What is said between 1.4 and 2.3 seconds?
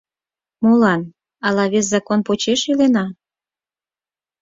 ала вес закон